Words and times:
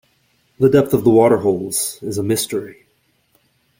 The 0.59 0.67
depth 0.67 0.95
of 0.95 1.03
the 1.03 1.11
waterholes 1.11 1.99
is 2.01 2.17
a 2.17 2.23
mystery. 2.23 2.87